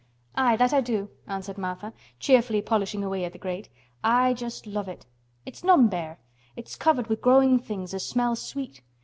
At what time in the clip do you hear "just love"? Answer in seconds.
4.33-4.87